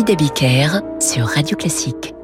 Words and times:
David 0.00 0.32
sur 1.00 1.26
Radio 1.26 1.54
Classique. 1.54 2.14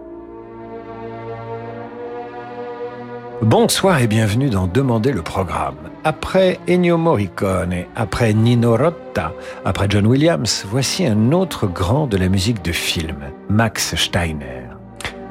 Bonsoir 3.43 4.01
et 4.01 4.07
bienvenue 4.07 4.49
dans 4.49 4.67
Demander 4.67 5.13
le 5.13 5.21
programme. 5.21 5.77
Après 6.03 6.59
Ennio 6.67 6.97
Morricone, 6.97 7.85
après 7.95 8.33
Nino 8.33 8.75
Rota, 8.75 9.35
après 9.67 9.87
John 9.91 10.07
Williams, 10.07 10.65
voici 10.67 11.07
un 11.07 11.31
autre 11.33 11.67
grand 11.67 12.07
de 12.07 12.17
la 12.17 12.31
musique 12.31 12.65
de 12.65 12.73
film, 12.73 13.19
Max 13.51 13.95
Steiner. 13.97 14.68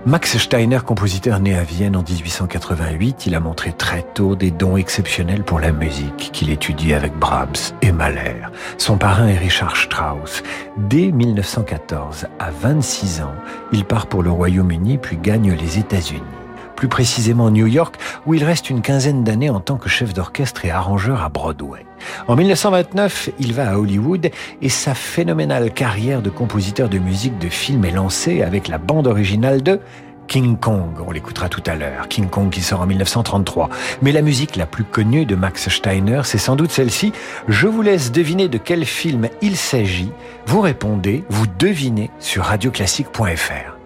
Max 0.07 0.37
Steiner, 0.37 0.79
compositeur 0.85 1.41
né 1.41 1.53
à 1.53 1.63
Vienne 1.63 1.97
en 1.97 2.01
1888, 2.01 3.25
il 3.25 3.35
a 3.35 3.41
montré 3.41 3.73
très 3.73 4.03
tôt 4.03 4.37
des 4.37 4.51
dons 4.51 4.77
exceptionnels 4.77 5.43
pour 5.43 5.59
la 5.59 5.73
musique 5.73 6.29
qu'il 6.31 6.49
étudie 6.49 6.93
avec 6.93 7.13
Brahms 7.19 7.73
et 7.81 7.91
Mahler. 7.91 8.37
Son 8.77 8.97
parrain 8.97 9.27
est 9.27 9.37
Richard 9.37 9.75
Strauss. 9.75 10.43
Dès 10.77 11.11
1914, 11.11 12.27
à 12.39 12.51
26 12.51 13.19
ans, 13.19 13.35
il 13.73 13.83
part 13.83 14.07
pour 14.07 14.23
le 14.23 14.31
Royaume-Uni 14.31 14.97
puis 14.97 15.17
gagne 15.17 15.51
les 15.51 15.77
États-Unis 15.77 16.36
plus 16.77 16.87
précisément 16.87 17.49
New 17.49 17.67
York, 17.67 17.95
où 18.25 18.35
il 18.35 18.43
reste 18.45 18.69
une 18.69 18.81
quinzaine 18.81 19.25
d'années 19.25 19.49
en 19.49 19.59
tant 19.59 19.75
que 19.75 19.89
chef 19.89 20.13
d'orchestre 20.13 20.63
et 20.63 20.71
arrangeur 20.71 21.23
à 21.23 21.29
Broadway. 21.29 21.85
En 22.27 22.35
1929, 22.35 23.31
il 23.39 23.53
va 23.53 23.71
à 23.71 23.77
Hollywood 23.77 24.29
et 24.61 24.69
sa 24.69 24.93
phénoménale 24.93 25.73
carrière 25.73 26.21
de 26.21 26.29
compositeur 26.29 26.87
de 26.87 26.99
musique 26.99 27.37
de 27.39 27.49
film 27.49 27.83
est 27.83 27.91
lancée 27.91 28.43
avec 28.43 28.67
la 28.67 28.77
bande 28.77 29.07
originale 29.07 29.63
de 29.63 29.81
King 30.27 30.57
Kong, 30.57 30.91
on 31.05 31.11
l'écoutera 31.11 31.47
tout 31.47 31.63
à 31.65 31.75
l'heure, 31.75 32.09
King 32.09 32.27
Kong 32.27 32.49
qui 32.49 32.61
sort 32.61 32.81
en 32.81 32.85
1933. 32.85 33.69
Mais 34.01 34.11
la 34.11 34.21
musique 34.21 34.57
la 34.57 34.65
plus 34.65 34.83
connue 34.83 35.25
de 35.25 35.35
Max 35.35 35.69
Steiner, 35.69 36.21
c'est 36.25 36.37
sans 36.37 36.57
doute 36.57 36.71
celle-ci. 36.71 37.13
Je 37.47 37.67
vous 37.67 37.81
laisse 37.81 38.11
deviner 38.11 38.49
de 38.49 38.57
quel 38.57 38.85
film 38.85 39.29
il 39.41 39.55
s'agit. 39.55 40.11
Vous 40.45 40.59
répondez, 40.59 41.23
vous 41.29 41.47
devinez 41.47 42.11
sur 42.19 42.43
radioclassique.fr. 42.43 43.77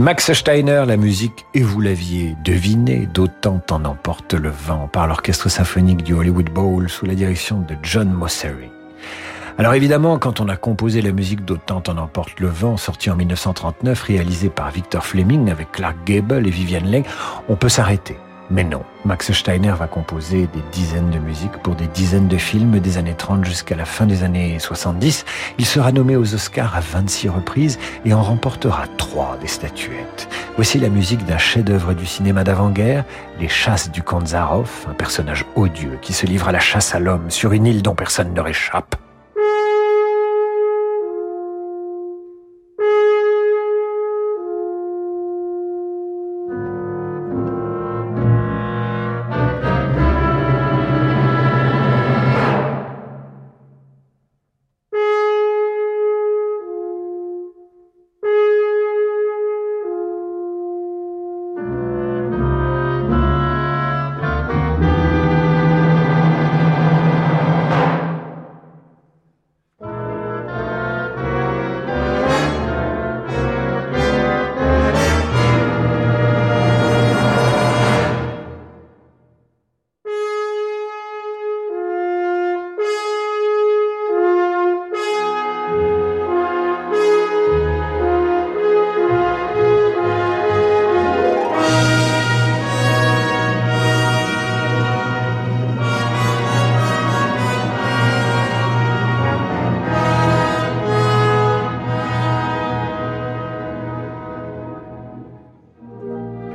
Max 0.00 0.32
Steiner, 0.32 0.84
la 0.86 0.96
musique, 0.96 1.44
et 1.52 1.60
vous 1.60 1.82
l'aviez 1.82 2.34
deviné, 2.42 3.06
d'autant 3.12 3.60
en 3.70 3.84
emporte 3.84 4.32
le 4.32 4.48
vent 4.48 4.88
par 4.90 5.06
l'orchestre 5.06 5.50
symphonique 5.50 6.02
du 6.02 6.14
Hollywood 6.14 6.48
Bowl 6.48 6.88
sous 6.88 7.04
la 7.04 7.14
direction 7.14 7.60
de 7.60 7.76
John 7.82 8.10
Mossery. 8.10 8.70
Alors 9.58 9.74
évidemment, 9.74 10.18
quand 10.18 10.40
on 10.40 10.48
a 10.48 10.56
composé 10.56 11.02
la 11.02 11.12
musique 11.12 11.44
d'Autant 11.44 11.82
en 11.86 11.98
emporte 11.98 12.40
le 12.40 12.48
vent, 12.48 12.78
sorti 12.78 13.10
en 13.10 13.16
1939, 13.16 14.00
réalisé 14.00 14.48
par 14.48 14.70
Victor 14.70 15.04
Fleming 15.04 15.50
avec 15.50 15.70
Clark 15.70 15.96
Gable 16.06 16.46
et 16.46 16.50
Vivian 16.50 16.80
Leigh, 16.82 17.04
on 17.50 17.56
peut 17.56 17.68
s'arrêter. 17.68 18.16
Mais 18.50 18.64
non, 18.64 18.82
Max 19.04 19.32
Steiner 19.32 19.74
va 19.78 19.86
composer 19.86 20.48
des 20.48 20.62
dizaines 20.72 21.10
de 21.10 21.20
musiques 21.20 21.56
pour 21.62 21.76
des 21.76 21.86
dizaines 21.86 22.26
de 22.26 22.36
films 22.36 22.80
des 22.80 22.98
années 22.98 23.14
30 23.14 23.44
jusqu'à 23.44 23.76
la 23.76 23.84
fin 23.84 24.06
des 24.06 24.24
années 24.24 24.58
70. 24.58 25.24
Il 25.58 25.66
sera 25.66 25.92
nommé 25.92 26.16
aux 26.16 26.34
Oscars 26.34 26.76
à 26.76 26.80
26 26.80 27.28
reprises 27.28 27.78
et 28.04 28.12
en 28.12 28.22
remportera 28.22 28.86
trois 28.96 29.38
des 29.40 29.46
statuettes. 29.46 30.28
Voici 30.56 30.80
la 30.80 30.88
musique 30.88 31.24
d'un 31.26 31.38
chef-d'œuvre 31.38 31.94
du 31.94 32.06
cinéma 32.06 32.42
d'avant-guerre, 32.42 33.04
Les 33.38 33.48
Chasses 33.48 33.92
du 33.92 34.02
Zaroff, 34.26 34.86
un 34.90 34.94
personnage 34.94 35.46
odieux 35.54 35.98
qui 36.02 36.12
se 36.12 36.26
livre 36.26 36.48
à 36.48 36.52
la 36.52 36.58
chasse 36.58 36.94
à 36.94 36.98
l'homme 36.98 37.30
sur 37.30 37.52
une 37.52 37.66
île 37.66 37.82
dont 37.82 37.94
personne 37.94 38.34
ne 38.34 38.40
réchappe. 38.40 38.96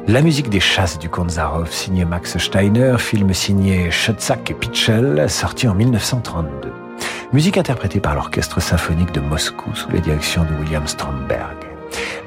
La 0.08 0.22
musique 0.22 0.50
des 0.50 0.60
chasses 0.60 1.00
du 1.00 1.10
comte 1.10 1.32
Zaroff, 1.32 1.72
signé 1.72 2.06
Max 2.06 2.38
Steiner, 2.38 2.96
film 3.00 3.34
signé 3.34 3.90
Schotzak 3.90 4.52
et 4.52 4.54
Pitchell, 4.54 5.28
sorti 5.28 5.68
en 5.68 5.74
1932. 5.74 6.72
Musique 7.34 7.58
interprétée 7.58 8.00
par 8.00 8.14
l'Orchestre 8.14 8.62
symphonique 8.62 9.12
de 9.14 9.20
Moscou 9.20 9.74
sous 9.74 9.90
la 9.90 10.00
direction 10.00 10.44
de 10.44 10.54
William 10.62 10.86
Stromberg. 10.86 11.58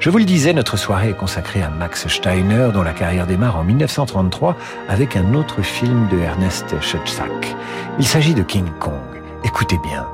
Je 0.01 0.09
vous 0.09 0.17
le 0.17 0.25
disais, 0.25 0.51
notre 0.51 0.75
soirée 0.75 1.11
est 1.11 1.17
consacrée 1.17 1.61
à 1.61 1.69
Max 1.69 2.09
Steiner, 2.09 2.67
dont 2.73 2.83
la 2.83 2.91
carrière 2.91 3.25
démarre 3.25 3.55
en 3.55 3.63
1933 3.63 4.57
avec 4.89 5.15
un 5.15 5.33
autre 5.33 5.61
film 5.61 6.09
de 6.11 6.19
Ernest 6.19 6.81
Schotzak. 6.81 7.55
Il 7.97 8.05
s'agit 8.05 8.33
de 8.33 8.43
King 8.43 8.67
Kong. 8.79 8.93
Écoutez 9.45 9.77
bien, 9.77 10.05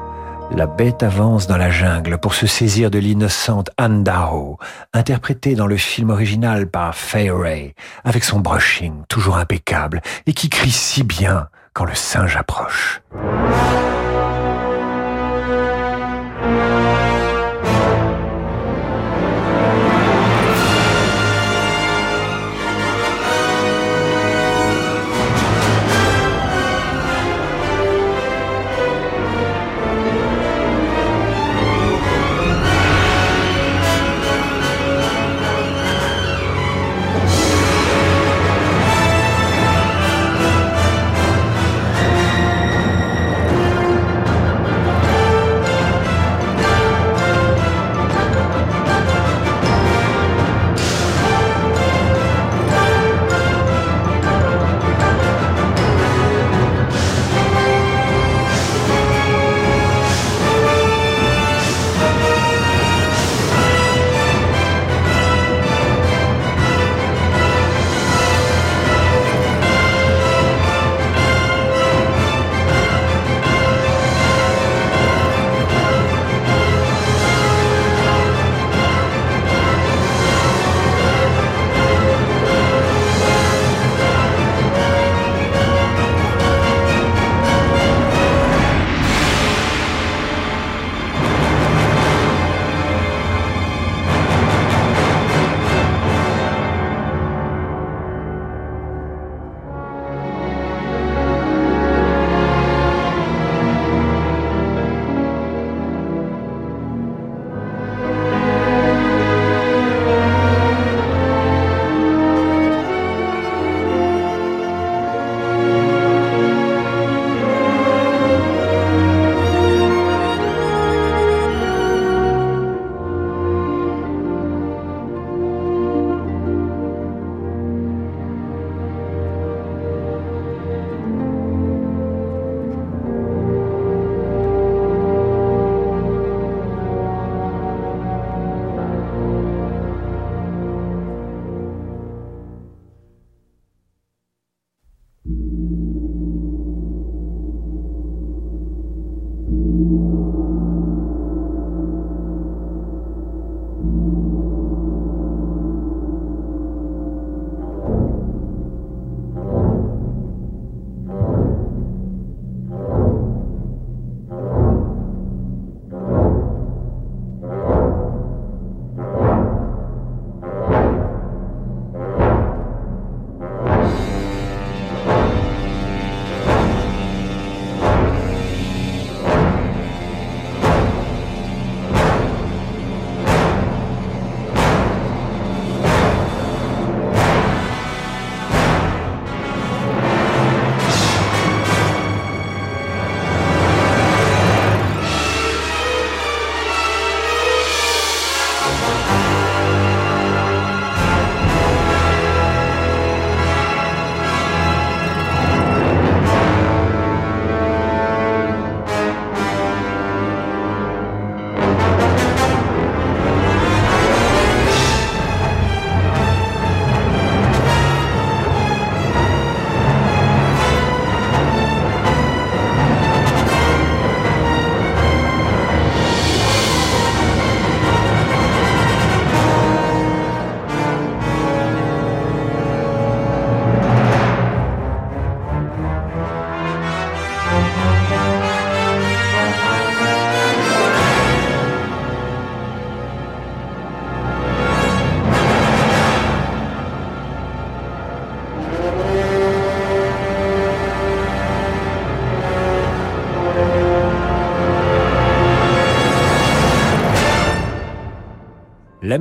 La 0.52 0.68
bête 0.68 1.04
avance 1.04 1.48
dans 1.48 1.58
la 1.58 1.70
jungle 1.70 2.18
pour 2.18 2.34
se 2.34 2.48
saisir 2.48 2.92
de 2.92 3.00
l'innocente 3.00 3.70
Andaro, 3.80 4.60
interprétée 4.94 5.56
dans 5.56 5.68
le 5.68 5.78
film 5.78 6.12
original 6.12 6.68
par 6.68 6.96
Fay 6.96 7.30
Ray, 7.30 7.74
avec 8.04 8.24
son 8.24 8.40
brushing 8.40 9.04
toujours 9.10 9.38
impeccable 9.38 10.02
et 10.28 10.34
qui 10.34 10.50
crie 10.50 10.72
si 10.72 11.04
bien 11.04 11.50
quand 11.74 11.86
le 11.86 11.96
singe 11.96 12.38
approche. 12.38 13.02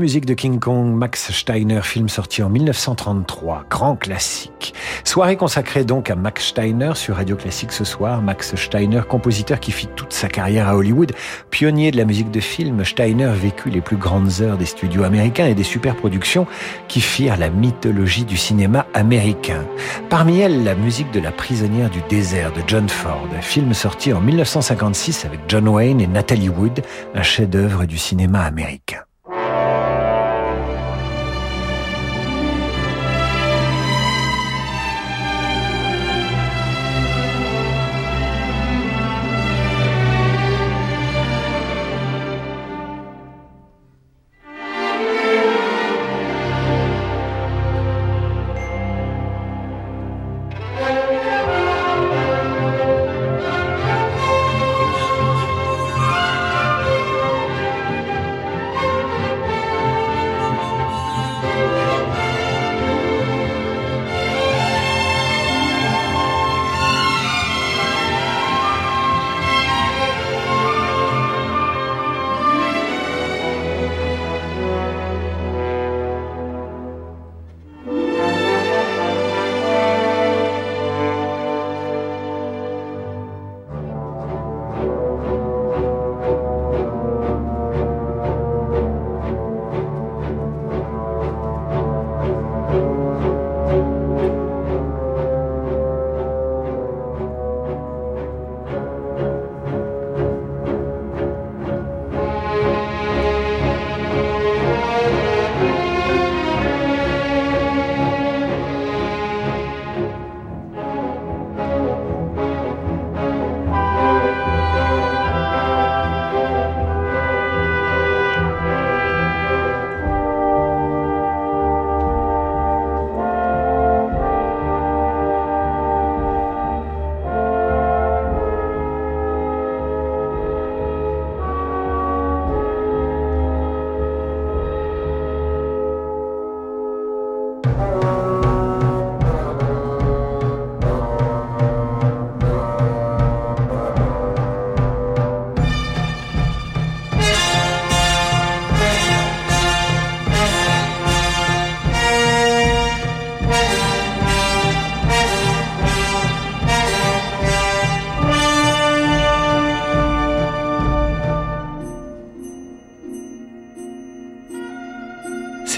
Musique 0.05 0.27
de 0.27 0.35
King 0.35 0.61
Kong, 0.61 0.95
Max 0.95 1.33
Steiner, 1.33 1.81
film 1.83 2.11
sorti 2.11 2.43
en 2.43 2.51
1933, 2.51 3.65
grand 3.71 3.97
classique. 3.97 4.75
Soirée 5.03 5.37
consacrée 5.37 5.87
donc 5.87 6.11
à 6.11 6.15
Max 6.15 6.49
Steiner 6.49 6.91
sur 6.95 7.17
Radio 7.17 7.37
Classique 7.37 7.73
ce 7.73 7.85
soir. 7.85 8.21
Max 8.21 8.55
Steiner, 8.55 9.01
compositeur 9.09 9.61
qui 9.61 9.73
fit 9.73 9.87
toute 9.87 10.13
sa 10.13 10.29
carrière 10.29 10.69
à 10.69 10.77
Hollywood, 10.77 11.13
pionnier 11.49 11.91
de 11.91 11.97
la 11.97 12.05
musique 12.05 12.31
de 12.31 12.41
film, 12.41 12.85
Steiner 12.85 13.33
vécut 13.35 13.71
les 13.71 13.81
plus 13.81 13.97
grandes 13.97 14.43
heures 14.43 14.59
des 14.59 14.67
studios 14.67 15.05
américains 15.05 15.47
et 15.47 15.55
des 15.55 15.63
superproductions 15.63 16.47
qui 16.87 17.01
firent 17.01 17.39
la 17.39 17.49
mythologie 17.49 18.27
du 18.27 18.37
cinéma 18.37 18.85
américain. 18.93 19.65
Parmi 20.11 20.39
elles, 20.41 20.65
la 20.65 20.75
musique 20.75 21.13
de 21.13 21.21
La 21.21 21.33
prisonnière 21.33 21.89
du 21.89 22.03
désert 22.11 22.53
de 22.53 22.61
John 22.67 22.91
Ford, 22.91 23.27
film 23.41 23.73
sorti 23.73 24.13
en 24.13 24.21
1956 24.21 25.25
avec 25.25 25.41
John 25.49 25.67
Wayne 25.67 26.03
et 26.03 26.07
Natalie 26.07 26.51
Wood, 26.51 26.83
un 27.15 27.23
chef-d'œuvre 27.23 27.87
du 27.87 27.97
cinéma 27.97 28.43
américain. 28.43 29.01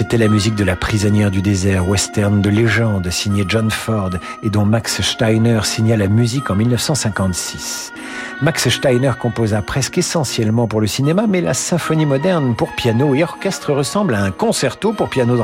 C'était 0.09 0.23
la 0.23 0.29
musique 0.29 0.55
de 0.55 0.63
La 0.63 0.77
prisonnière 0.77 1.31
du 1.31 1.41
désert, 1.41 1.85
western 1.85 2.41
de 2.41 2.49
légende 2.49 3.09
signé 3.09 3.43
John 3.45 3.69
Ford 3.69 4.11
et 4.41 4.49
dont 4.49 4.63
Max 4.63 5.01
Steiner 5.01 5.59
signa 5.63 5.97
la 5.97 6.07
musique 6.07 6.49
en 6.49 6.55
1956. 6.55 7.91
Max 8.41 8.69
Steiner 8.69 9.11
composa 9.19 9.61
presque 9.61 9.97
essentiellement 9.97 10.65
pour 10.65 10.79
le 10.79 10.87
cinéma, 10.87 11.27
mais 11.27 11.41
la 11.41 11.53
symphonie 11.53 12.05
moderne 12.05 12.55
pour 12.55 12.73
piano 12.73 13.15
et 13.15 13.23
orchestre 13.23 13.73
ressemble 13.73 14.15
à 14.15 14.23
un 14.23 14.31
concerto 14.31 14.93
pour 14.93 15.09
piano 15.09 15.35
de 15.35 15.41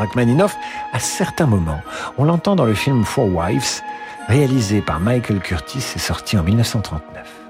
à 0.93 0.99
certains 0.99 1.45
moments. 1.45 1.81
On 2.17 2.23
l'entend 2.23 2.55
dans 2.55 2.63
le 2.63 2.73
film 2.73 3.03
Four 3.03 3.35
Wives, 3.35 3.81
réalisé 4.29 4.79
par 4.79 5.01
Michael 5.01 5.41
Curtis 5.41 5.83
et 5.93 5.99
sorti 5.99 6.37
en 6.37 6.43
1939. 6.43 7.42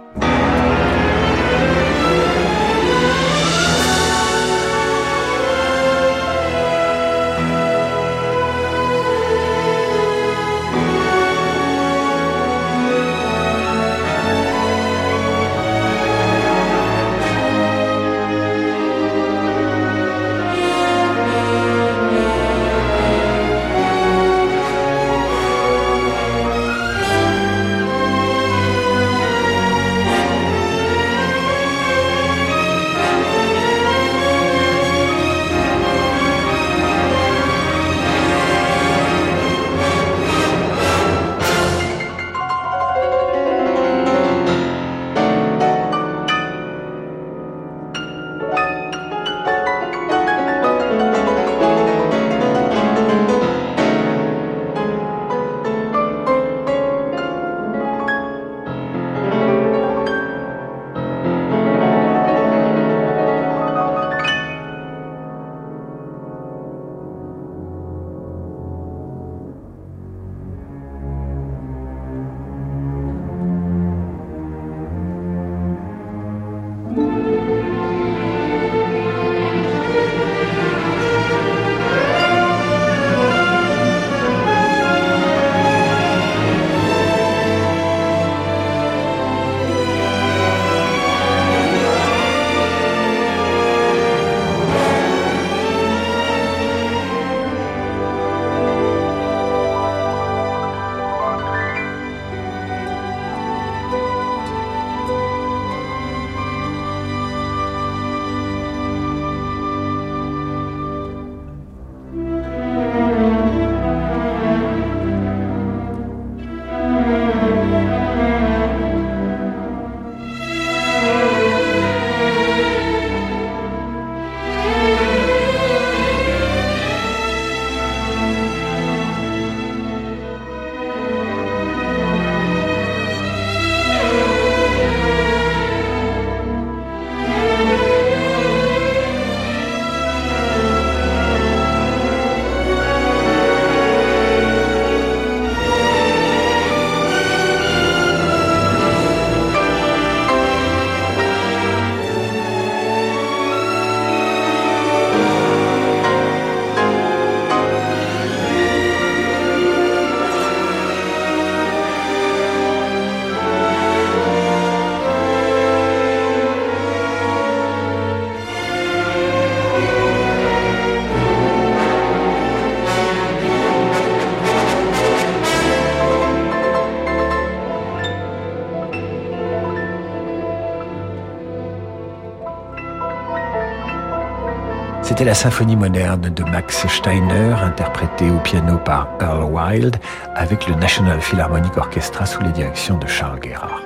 La 185.24 185.34
symphonie 185.34 185.78
moderne 185.78 186.30
de 186.30 186.44
Max 186.44 186.86
Steiner, 186.88 187.54
interprétée 187.64 188.30
au 188.30 188.40
piano 188.40 188.78
par 188.78 189.08
Earl 189.22 189.46
Wild, 189.46 189.96
avec 190.36 190.68
le 190.68 190.76
National 190.76 191.22
Philharmonic 191.22 191.78
Orchestra 191.78 192.26
sous 192.26 192.42
les 192.42 192.52
directions 192.52 192.98
de 192.98 193.08
Charles 193.08 193.40
Gerhardt. 193.42 193.84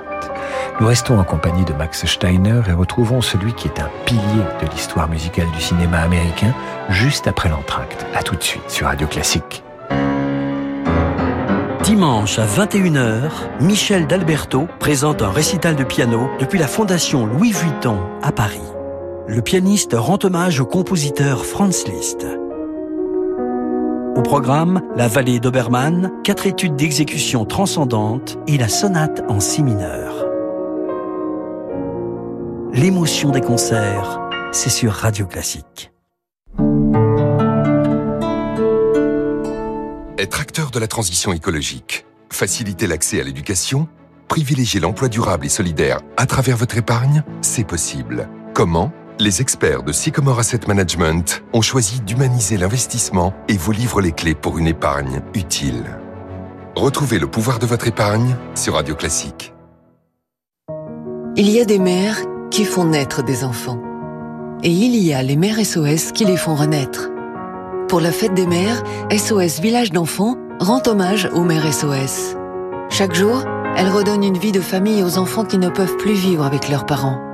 Nous 0.80 0.86
restons 0.88 1.16
en 1.16 1.22
compagnie 1.22 1.64
de 1.64 1.72
Max 1.74 2.04
Steiner 2.06 2.60
et 2.68 2.72
retrouvons 2.72 3.20
celui 3.20 3.52
qui 3.52 3.68
est 3.68 3.80
un 3.80 3.88
pilier 4.04 4.42
de 4.60 4.66
l'histoire 4.72 5.08
musicale 5.08 5.46
du 5.54 5.60
cinéma 5.60 5.98
américain 5.98 6.52
juste 6.88 7.28
après 7.28 7.48
l'entracte. 7.48 8.04
À 8.14 8.22
tout 8.24 8.34
de 8.34 8.42
suite 8.42 8.68
sur 8.68 8.88
Radio 8.88 9.06
Classique. 9.06 9.62
Dimanche 11.84 12.40
à 12.40 12.46
21h, 12.46 13.30
Michel 13.60 14.08
D'Alberto 14.08 14.66
présente 14.80 15.22
un 15.22 15.30
récital 15.30 15.76
de 15.76 15.84
piano 15.84 16.28
depuis 16.40 16.58
la 16.58 16.66
Fondation 16.66 17.26
Louis 17.26 17.52
Vuitton 17.52 18.00
à 18.22 18.32
Paris 18.32 18.67
le 19.28 19.42
pianiste 19.42 19.94
rend 19.94 20.18
hommage 20.22 20.58
au 20.58 20.64
compositeur 20.64 21.44
Franz 21.44 21.84
Liszt. 21.86 22.26
Au 24.16 24.22
programme, 24.22 24.80
la 24.96 25.06
vallée 25.06 25.38
d'Obermann, 25.38 26.10
quatre 26.24 26.46
études 26.46 26.76
d'exécution 26.76 27.44
transcendante 27.44 28.38
et 28.46 28.56
la 28.56 28.68
sonate 28.68 29.22
en 29.28 29.38
si 29.38 29.62
mineur. 29.62 30.26
L'émotion 32.72 33.30
des 33.30 33.42
concerts, 33.42 34.18
c'est 34.50 34.70
sur 34.70 34.92
Radio 34.92 35.26
Classique. 35.26 35.92
Être 40.16 40.40
acteur 40.40 40.70
de 40.70 40.78
la 40.78 40.86
transition 40.88 41.34
écologique, 41.34 42.06
faciliter 42.30 42.86
l'accès 42.86 43.20
à 43.20 43.24
l'éducation, 43.24 43.88
privilégier 44.26 44.80
l'emploi 44.80 45.08
durable 45.08 45.44
et 45.44 45.50
solidaire 45.50 46.00
à 46.16 46.24
travers 46.24 46.56
votre 46.56 46.78
épargne, 46.78 47.22
c'est 47.42 47.66
possible. 47.66 48.28
Comment? 48.54 48.90
Les 49.20 49.40
experts 49.40 49.82
de 49.82 49.92
Sycomore 49.92 50.38
Asset 50.38 50.60
Management 50.66 51.42
ont 51.52 51.62
choisi 51.62 52.00
d'humaniser 52.00 52.56
l'investissement 52.56 53.34
et 53.48 53.56
vous 53.56 53.72
livrent 53.72 54.00
les 54.00 54.12
clés 54.12 54.34
pour 54.34 54.58
une 54.58 54.66
épargne 54.66 55.22
utile. 55.34 55.84
Retrouvez 56.76 57.18
le 57.18 57.26
pouvoir 57.26 57.58
de 57.58 57.66
votre 57.66 57.88
épargne 57.88 58.36
sur 58.54 58.74
Radio 58.74 58.94
Classique. 58.94 59.52
Il 61.36 61.50
y 61.50 61.60
a 61.60 61.64
des 61.64 61.78
mères 61.78 62.18
qui 62.50 62.64
font 62.64 62.84
naître 62.84 63.24
des 63.24 63.44
enfants. 63.44 63.80
Et 64.62 64.70
il 64.70 64.96
y 64.96 65.12
a 65.12 65.22
les 65.22 65.36
mères 65.36 65.64
SOS 65.64 66.12
qui 66.12 66.24
les 66.24 66.36
font 66.36 66.54
renaître. 66.54 67.10
Pour 67.88 68.00
la 68.00 68.12
fête 68.12 68.34
des 68.34 68.46
mères, 68.46 68.82
SOS 69.10 69.60
Village 69.60 69.92
d'enfants 69.92 70.36
rend 70.60 70.82
hommage 70.86 71.28
aux 71.32 71.44
mères 71.44 71.72
SOS. 71.72 72.36
Chaque 72.90 73.14
jour, 73.14 73.44
elle 73.76 73.88
redonne 73.88 74.24
une 74.24 74.38
vie 74.38 74.52
de 74.52 74.60
famille 74.60 75.02
aux 75.02 75.18
enfants 75.18 75.44
qui 75.44 75.58
ne 75.58 75.68
peuvent 75.68 75.96
plus 75.96 76.14
vivre 76.14 76.44
avec 76.44 76.68
leurs 76.68 76.86
parents. 76.86 77.27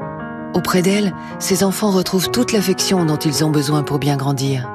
Auprès 0.54 0.82
d'elle, 0.82 1.12
ces 1.40 1.64
enfants 1.64 1.90
retrouvent 1.90 2.30
toute 2.30 2.52
l'affection 2.52 3.04
dont 3.04 3.16
ils 3.16 3.44
ont 3.44 3.50
besoin 3.50 3.82
pour 3.82 3.98
bien 3.98 4.16
grandir. 4.16 4.70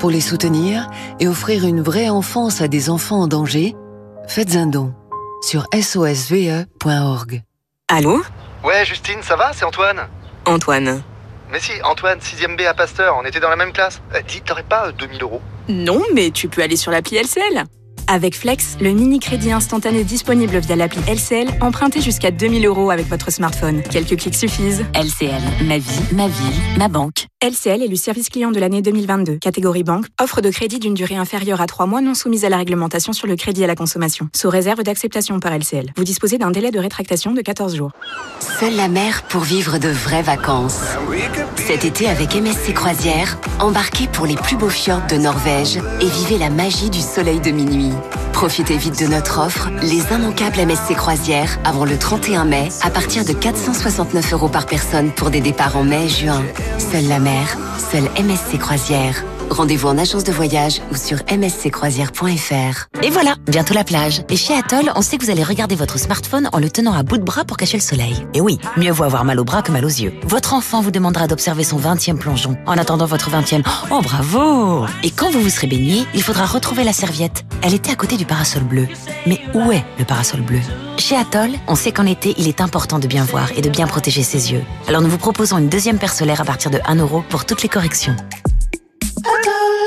Pour 0.00 0.10
les 0.10 0.20
soutenir 0.20 0.88
et 1.20 1.28
offrir 1.28 1.64
une 1.64 1.80
vraie 1.80 2.08
enfance 2.08 2.60
à 2.60 2.66
des 2.66 2.90
enfants 2.90 3.20
en 3.20 3.28
danger, 3.28 3.76
faites 4.26 4.56
un 4.56 4.66
don 4.66 4.92
sur 5.40 5.66
sosve.org. 5.72 7.42
Allô? 7.88 8.22
Ouais, 8.64 8.84
Justine, 8.84 9.22
ça 9.22 9.36
va? 9.36 9.52
C'est 9.52 9.64
Antoine 9.64 10.08
Antoine. 10.44 11.02
Mais 11.52 11.60
si, 11.60 11.72
Antoine, 11.84 12.18
6ème 12.18 12.56
B 12.56 12.62
à 12.62 12.74
Pasteur, 12.74 13.16
on 13.16 13.24
était 13.24 13.38
dans 13.38 13.50
la 13.50 13.56
même 13.56 13.72
classe. 13.72 14.00
Euh, 14.14 14.20
dis, 14.26 14.40
t'aurais 14.40 14.62
pas 14.64 14.88
euh, 14.88 14.92
2000 14.92 15.22
euros? 15.22 15.40
Non, 15.68 16.02
mais 16.14 16.30
tu 16.30 16.48
peux 16.48 16.62
aller 16.62 16.76
sur 16.76 16.90
l'appli 16.90 17.16
LCL. 17.16 17.64
Avec 18.08 18.36
Flex, 18.36 18.76
le 18.80 18.92
mini-crédit 18.92 19.52
instantané 19.52 20.04
disponible 20.04 20.58
via 20.58 20.76
l'appli 20.76 21.00
LCL, 21.08 21.48
empruntez 21.60 22.00
jusqu'à 22.00 22.30
2000 22.30 22.66
euros 22.66 22.90
avec 22.90 23.08
votre 23.08 23.30
smartphone. 23.30 23.82
Quelques 23.82 24.16
clics 24.16 24.34
suffisent. 24.34 24.84
LCL, 24.94 25.66
ma 25.66 25.78
vie, 25.78 26.00
ma 26.12 26.28
ville, 26.28 26.60
ma 26.78 26.88
banque. 26.88 27.26
LCL 27.42 27.82
est 27.82 27.88
le 27.88 27.96
service 27.96 28.28
client 28.28 28.52
de 28.52 28.60
l'année 28.60 28.82
2022. 28.82 29.38
Catégorie 29.38 29.82
banque, 29.82 30.06
offre 30.20 30.40
de 30.40 30.50
crédit 30.50 30.78
d'une 30.78 30.94
durée 30.94 31.16
inférieure 31.16 31.60
à 31.60 31.66
3 31.66 31.86
mois 31.86 32.00
non 32.00 32.14
soumise 32.14 32.44
à 32.44 32.48
la 32.48 32.56
réglementation 32.56 33.12
sur 33.12 33.26
le 33.26 33.34
crédit 33.34 33.64
à 33.64 33.66
la 33.66 33.74
consommation, 33.74 34.28
sous 34.34 34.48
réserve 34.48 34.82
d'acceptation 34.82 35.40
par 35.40 35.52
LCL. 35.52 35.92
Vous 35.96 36.04
disposez 36.04 36.38
d'un 36.38 36.52
délai 36.52 36.70
de 36.70 36.78
rétractation 36.78 37.32
de 37.32 37.40
14 37.40 37.74
jours. 37.74 37.90
Seule 38.60 38.76
la 38.76 38.88
mer 38.88 39.22
pour 39.24 39.42
vivre 39.42 39.78
de 39.78 39.88
vraies 39.88 40.22
vacances. 40.22 40.82
Cet 41.56 41.84
été 41.84 42.08
avec 42.08 42.34
MSC 42.34 42.74
Croisière, 42.74 43.38
embarquez 43.58 44.06
pour 44.06 44.26
les 44.26 44.36
plus 44.36 44.56
beaux 44.56 44.68
fjords 44.68 45.06
de 45.08 45.16
Norvège 45.16 45.78
et 46.00 46.06
vivez 46.06 46.38
la 46.38 46.50
magie 46.50 46.90
du 46.90 47.00
soleil 47.00 47.40
de 47.40 47.50
minuit. 47.50 47.92
Profitez 48.32 48.76
vite 48.76 48.98
de 48.98 49.06
notre 49.06 49.38
offre, 49.38 49.70
les 49.82 50.02
immanquables 50.14 50.56
MSC 50.66 50.94
Croisière, 50.94 51.58
avant 51.64 51.84
le 51.84 51.96
31 51.96 52.44
mai, 52.44 52.68
à 52.82 52.90
partir 52.90 53.24
de 53.24 53.32
469 53.32 54.32
euros 54.32 54.48
par 54.48 54.66
personne 54.66 55.10
pour 55.12 55.30
des 55.30 55.40
départs 55.40 55.76
en 55.76 55.84
mai 55.84 56.06
et 56.06 56.08
juin. 56.08 56.42
Seule 56.78 57.08
la 57.08 57.18
mer, 57.18 57.56
seule 57.92 58.08
MSC 58.24 58.58
Croisière. 58.58 59.24
Rendez-vous 59.52 59.88
en 59.88 59.98
agence 59.98 60.24
de 60.24 60.32
voyage 60.32 60.80
ou 60.90 60.96
sur 60.96 61.18
msccroisière.fr. 61.30 63.02
Et 63.02 63.10
voilà, 63.10 63.34
bientôt 63.46 63.74
la 63.74 63.84
plage. 63.84 64.22
Et 64.30 64.36
chez 64.36 64.54
Atoll, 64.54 64.90
on 64.96 65.02
sait 65.02 65.18
que 65.18 65.24
vous 65.26 65.30
allez 65.30 65.44
regarder 65.44 65.74
votre 65.74 65.98
smartphone 65.98 66.48
en 66.54 66.58
le 66.58 66.70
tenant 66.70 66.94
à 66.94 67.02
bout 67.02 67.18
de 67.18 67.22
bras 67.22 67.44
pour 67.44 67.58
cacher 67.58 67.76
le 67.76 67.82
soleil. 67.82 68.26
Et 68.32 68.40
oui, 68.40 68.58
mieux 68.78 68.90
vaut 68.90 69.04
avoir 69.04 69.26
mal 69.26 69.38
au 69.38 69.44
bras 69.44 69.60
que 69.60 69.70
mal 69.70 69.84
aux 69.84 69.88
yeux. 69.88 70.14
Votre 70.24 70.54
enfant 70.54 70.80
vous 70.80 70.90
demandera 70.90 71.26
d'observer 71.26 71.64
son 71.64 71.78
20e 71.78 72.16
plongeon. 72.16 72.56
En 72.64 72.78
attendant 72.78 73.04
votre 73.04 73.28
20e, 73.28 73.62
oh 73.90 74.00
bravo 74.00 74.86
Et 75.02 75.10
quand 75.10 75.30
vous 75.30 75.42
vous 75.42 75.50
serez 75.50 75.66
baigné, 75.66 76.06
il 76.14 76.22
faudra 76.22 76.46
retrouver 76.46 76.82
la 76.82 76.94
serviette. 76.94 77.44
Elle 77.60 77.74
était 77.74 77.90
à 77.90 77.96
côté 77.96 78.16
du 78.16 78.24
parasol 78.24 78.62
bleu. 78.62 78.88
Mais 79.26 79.38
où 79.52 79.70
est 79.70 79.84
le 79.98 80.06
parasol 80.06 80.40
bleu? 80.40 80.60
Chez 80.96 81.14
Atoll, 81.14 81.50
on 81.68 81.74
sait 81.74 81.92
qu'en 81.92 82.06
été, 82.06 82.34
il 82.38 82.48
est 82.48 82.62
important 82.62 82.98
de 82.98 83.06
bien 83.06 83.24
voir 83.24 83.50
et 83.54 83.60
de 83.60 83.68
bien 83.68 83.86
protéger 83.86 84.22
ses 84.22 84.50
yeux. 84.50 84.62
Alors 84.88 85.02
nous 85.02 85.10
vous 85.10 85.18
proposons 85.18 85.58
une 85.58 85.68
deuxième 85.68 85.98
paire 85.98 86.14
solaire 86.14 86.40
à 86.40 86.44
partir 86.44 86.70
de 86.70 86.80
1 86.86 86.96
euro 86.96 87.22
pour 87.28 87.44
toutes 87.44 87.62
les 87.62 87.68
corrections. 87.68 88.16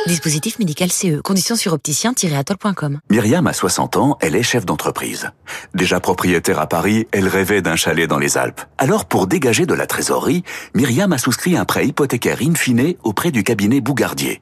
Dispositif 0.08 0.60
médical 0.60 0.92
CE. 0.92 1.20
Conditions 1.22 1.56
sur 1.56 1.74
opticien-atoll.com. 1.74 3.00
Myriam 3.10 3.48
a 3.48 3.54
60 3.54 3.98
ans, 3.98 4.18
elle 4.22 4.36
est 4.36 4.44
chef 4.44 4.64
d'entreprise. 4.64 5.32
Déjà 5.74 6.00
propriétaire 6.00 6.60
à 6.60 6.68
Paris, 6.68 7.08
elle 7.12 7.28
rêvait 7.28 7.64
d'un 7.64 7.76
chalet 7.76 8.08
dans 8.08 8.20
les 8.20 8.38
Alpes. 8.38 8.62
Alors 8.78 9.06
pour 9.06 9.26
dégager 9.26 9.66
de 9.66 9.74
la 9.74 9.88
trésorerie, 9.88 10.44
Myriam 10.76 11.12
a 11.12 11.18
souscrit 11.18 11.58
un 11.58 11.66
prêt 11.66 11.88
hypothécaire 11.88 12.38
in 12.42 12.54
fine 12.54 12.94
auprès 13.04 13.32
du 13.32 13.44
cabinet 13.44 13.82
Bougardier. 13.82 14.42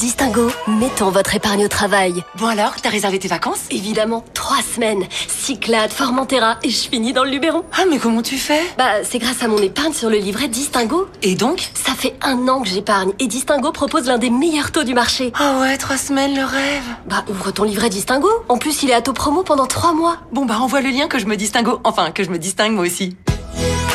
Distingo, 0.00 0.50
mettons 0.66 1.10
votre 1.10 1.34
épargne 1.34 1.66
au 1.66 1.68
travail. 1.68 2.24
Bon 2.38 2.46
alors, 2.46 2.72
t'as 2.80 2.88
réservé 2.88 3.18
tes 3.18 3.28
vacances? 3.28 3.66
Évidemment, 3.70 4.24
trois 4.32 4.62
semaines. 4.62 5.04
Cyclade, 5.28 5.90
Formentera 5.90 6.56
et 6.62 6.70
je 6.70 6.88
finis 6.88 7.12
dans 7.12 7.22
le 7.22 7.28
Luberon. 7.30 7.64
Ah 7.78 7.84
mais 7.86 7.98
comment 7.98 8.22
tu 8.22 8.38
fais? 8.38 8.62
Bah 8.78 9.04
c'est 9.04 9.18
grâce 9.18 9.42
à 9.42 9.48
mon 9.48 9.58
épargne 9.58 9.92
sur 9.92 10.08
le 10.08 10.16
livret 10.16 10.48
Distingo. 10.48 11.06
Et 11.20 11.34
donc? 11.34 11.68
Ça 11.74 11.92
fait 11.92 12.16
un 12.22 12.48
an 12.48 12.62
que 12.62 12.68
j'épargne 12.70 13.12
et 13.18 13.26
Distingo 13.26 13.72
propose 13.72 14.06
l'un 14.06 14.16
des 14.16 14.30
meilleurs 14.30 14.72
taux 14.72 14.84
du 14.84 14.94
marché. 14.94 15.34
Ah 15.38 15.58
ouais, 15.60 15.76
trois 15.76 15.98
semaines, 15.98 16.34
le 16.34 16.44
rêve. 16.44 16.82
Bah 17.04 17.22
ouvre 17.28 17.50
ton 17.50 17.64
livret 17.64 17.90
Distingo. 17.90 18.30
En 18.48 18.56
plus, 18.56 18.82
il 18.82 18.88
est 18.88 18.94
à 18.94 19.02
taux 19.02 19.12
promo 19.12 19.42
pendant 19.42 19.66
trois 19.66 19.92
mois. 19.92 20.16
Bon 20.32 20.46
bah 20.46 20.60
envoie 20.60 20.80
le 20.80 20.88
lien 20.88 21.08
que 21.08 21.18
je 21.18 21.26
me 21.26 21.36
distingo. 21.36 21.78
Enfin, 21.84 22.10
que 22.10 22.24
je 22.24 22.30
me 22.30 22.38
distingue 22.38 22.72
moi 22.72 22.86
aussi. 22.86 23.16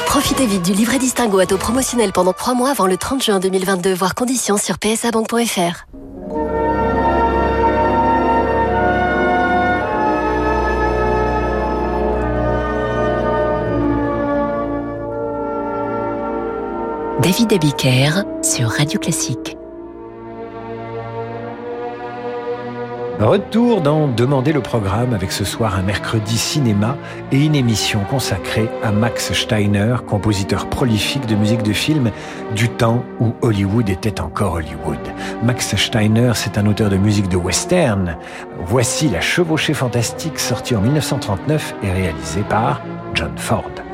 Profitez 0.06 0.46
vite 0.46 0.64
du 0.64 0.74
livret 0.74 0.98
Distingo 0.98 1.40
à 1.40 1.46
taux 1.46 1.58
promotionnel 1.58 2.12
pendant 2.12 2.34
trois 2.34 2.54
mois 2.54 2.70
avant 2.70 2.88
le 2.88 2.98
30 2.98 3.24
juin 3.24 3.40
2022, 3.40 3.94
voire 3.94 4.16
conditions 4.16 4.58
sur 4.58 4.78
psabank.fr. 4.78 5.86
David 17.22 17.54
Abiker 17.54 18.24
sur 18.44 18.70
Radio 18.70 19.00
Classique. 19.00 19.58
Retour 23.20 23.80
dans 23.80 24.10
Demander 24.10 24.52
le 24.52 24.60
programme 24.60 25.14
avec 25.14 25.32
ce 25.32 25.46
soir 25.46 25.76
un 25.76 25.84
mercredi 25.84 26.38
cinéma 26.38 26.98
et 27.32 27.46
une 27.46 27.56
émission 27.56 28.02
consacrée 28.10 28.70
à 28.84 28.92
Max 28.92 29.32
Steiner, 29.32 29.96
compositeur 30.06 30.70
prolifique 30.70 31.26
de 31.26 31.36
musique 31.36 31.64
de 31.64 31.72
film 31.72 32.12
du 32.58 32.68
temps 32.68 33.06
où 33.22 33.34
Hollywood 33.42 33.90
était 33.90 34.20
encore 34.20 34.56
Hollywood. 34.56 35.00
Max 35.44 35.78
Steiner, 35.78 36.34
c'est 36.36 36.58
un 36.58 36.66
auteur 36.66 36.90
de 36.90 36.98
musique 36.98 37.30
de 37.30 37.38
western. 37.38 38.18
Voici 38.66 39.08
La 39.08 39.22
chevauchée 39.22 39.74
fantastique 39.74 40.38
sortie 40.38 40.76
en 40.76 40.82
1939 40.82 41.76
et 41.84 41.92
réalisée 41.92 42.44
par 42.50 42.82
John 43.14 43.32
Ford. 43.38 43.85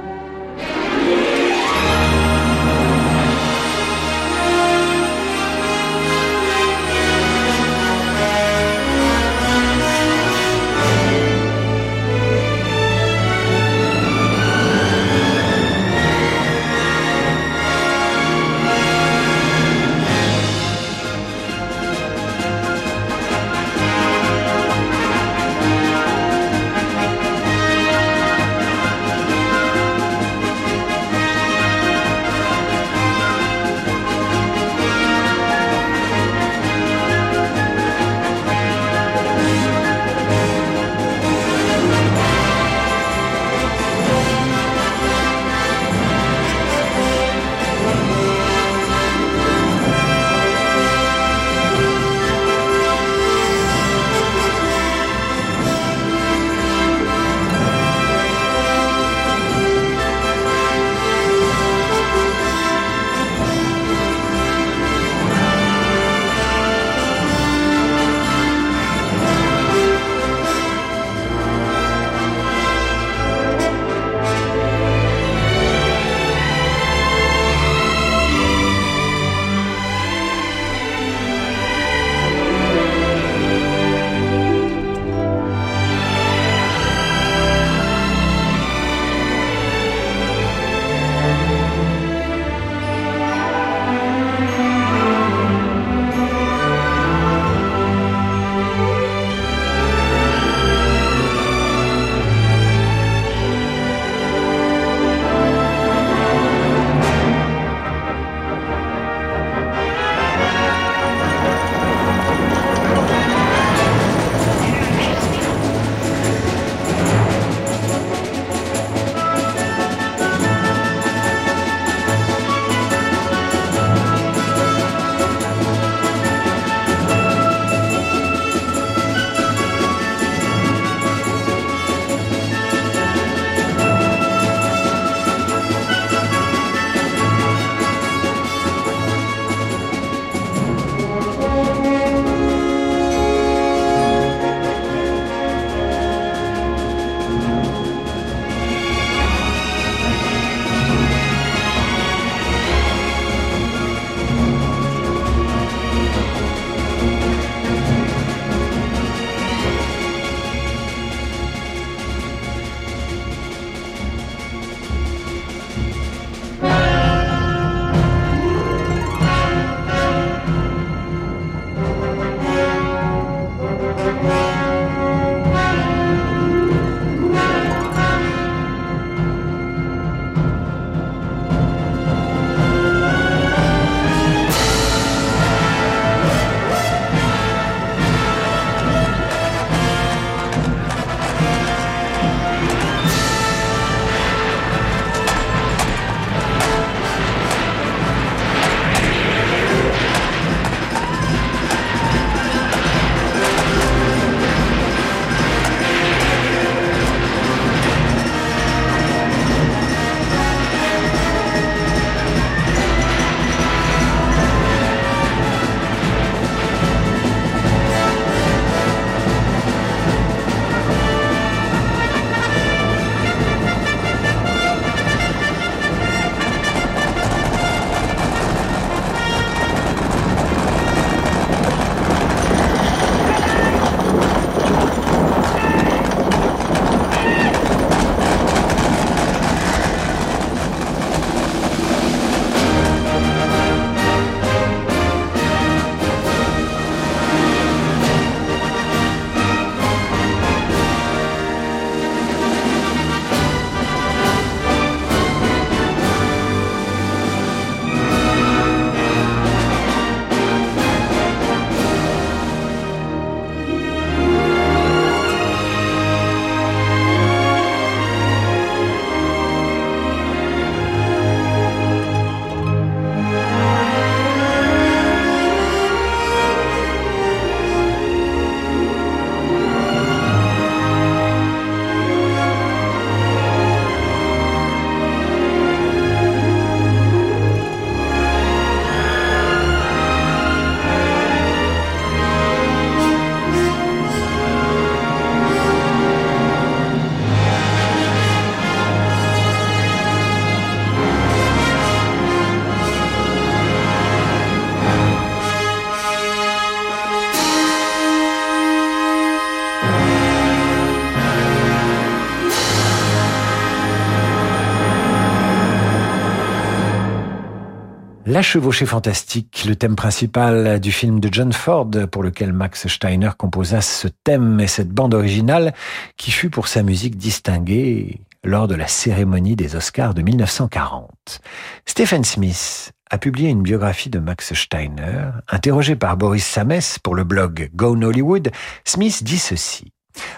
La 318.31 318.41
chevauchée 318.41 318.85
fantastique, 318.85 319.65
le 319.67 319.75
thème 319.75 319.97
principal 319.97 320.79
du 320.79 320.93
film 320.93 321.19
de 321.19 321.27
John 321.29 321.51
Ford, 321.51 321.91
pour 322.09 322.23
lequel 322.23 322.53
Max 322.53 322.87
Steiner 322.87 323.31
composa 323.37 323.81
ce 323.81 324.07
thème 324.07 324.61
et 324.61 324.67
cette 324.67 324.87
bande 324.87 325.13
originale, 325.13 325.73
qui 326.15 326.31
fut 326.31 326.49
pour 326.49 326.69
sa 326.69 326.81
musique 326.81 327.17
distinguée 327.17 328.21
lors 328.45 328.69
de 328.69 328.75
la 328.75 328.87
cérémonie 328.87 329.57
des 329.57 329.75
Oscars 329.75 330.13
de 330.13 330.21
1940. 330.21 331.41
Stephen 331.85 332.23
Smith 332.23 332.93
a 333.09 333.17
publié 333.17 333.49
une 333.49 333.63
biographie 333.63 334.09
de 334.09 334.19
Max 334.19 334.53
Steiner. 334.53 335.31
Interrogé 335.49 335.97
par 335.97 336.15
Boris 336.15 336.45
Sames 336.45 336.79
pour 337.03 337.15
le 337.15 337.25
blog 337.25 337.69
Gone 337.75 338.05
Hollywood, 338.05 338.49
Smith 338.85 339.25
dit 339.25 339.39
ceci. 339.39 339.91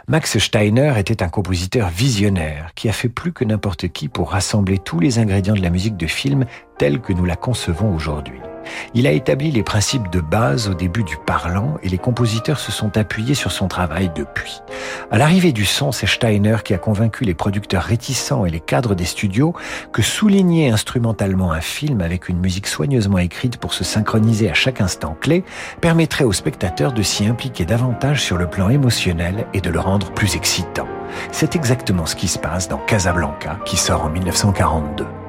Max 0.07 0.37
Steiner 0.37 0.93
était 0.97 1.23
un 1.23 1.29
compositeur 1.29 1.89
visionnaire 1.89 2.71
qui 2.75 2.89
a 2.89 2.93
fait 2.93 3.09
plus 3.09 3.33
que 3.33 3.45
n'importe 3.45 3.87
qui 3.87 4.07
pour 4.09 4.31
rassembler 4.31 4.77
tous 4.77 4.99
les 4.99 5.19
ingrédients 5.19 5.55
de 5.55 5.61
la 5.61 5.69
musique 5.69 5.97
de 5.97 6.07
film 6.07 6.45
telle 6.77 6.99
que 6.99 7.13
nous 7.13 7.25
la 7.25 7.35
concevons 7.35 7.95
aujourd'hui. 7.95 8.39
Il 8.93 9.07
a 9.07 9.11
établi 9.11 9.51
les 9.51 9.63
principes 9.63 10.09
de 10.11 10.21
base 10.21 10.69
au 10.69 10.73
début 10.73 11.03
du 11.03 11.17
parlant 11.17 11.77
et 11.83 11.89
les 11.89 11.97
compositeurs 11.97 12.59
se 12.59 12.71
sont 12.71 12.97
appuyés 12.97 13.35
sur 13.35 13.51
son 13.51 13.67
travail 13.67 14.11
depuis. 14.15 14.61
À 15.11 15.17
l'arrivée 15.17 15.51
du 15.51 15.65
son, 15.65 15.91
c'est 15.91 16.07
Steiner 16.07 16.57
qui 16.63 16.73
a 16.73 16.77
convaincu 16.77 17.23
les 17.23 17.33
producteurs 17.33 17.83
réticents 17.83 18.45
et 18.45 18.49
les 18.49 18.59
cadres 18.59 18.95
des 18.95 19.05
studios 19.05 19.53
que 19.91 20.01
souligner 20.01 20.69
instrumentalement 20.69 21.51
un 21.51 21.61
film 21.61 22.01
avec 22.01 22.29
une 22.29 22.39
musique 22.39 22.67
soigneusement 22.67 23.17
écrite 23.17 23.57
pour 23.57 23.73
se 23.73 23.83
synchroniser 23.83 24.49
à 24.49 24.53
chaque 24.53 24.81
instant 24.81 25.15
clé 25.19 25.43
permettrait 25.81 26.23
aux 26.23 26.33
spectateurs 26.33 26.93
de 26.93 27.01
s'y 27.01 27.25
impliquer 27.25 27.65
davantage 27.65 28.21
sur 28.21 28.37
le 28.37 28.47
plan 28.47 28.69
émotionnel 28.69 29.47
et 29.53 29.61
de 29.61 29.69
le 29.69 29.79
rendre 29.79 30.11
plus 30.11 30.35
excitant. 30.35 30.87
C'est 31.31 31.55
exactement 31.55 32.05
ce 32.05 32.15
qui 32.15 32.27
se 32.27 32.39
passe 32.39 32.67
dans 32.67 32.77
Casablanca 32.77 33.59
qui 33.65 33.77
sort 33.77 34.03
en 34.03 34.09
1942. 34.09 35.22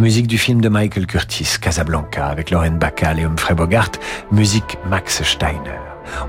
La 0.00 0.04
musique 0.04 0.28
du 0.28 0.38
film 0.38 0.62
de 0.62 0.70
Michael 0.70 1.06
Curtis, 1.06 1.56
Casablanca, 1.60 2.26
avec 2.26 2.50
Lauren 2.50 2.78
Bacall 2.78 3.18
et 3.18 3.24
Humphrey 3.24 3.54
Bogart, 3.54 3.90
musique 4.32 4.78
Max 4.88 5.22
Steiner. 5.22 5.78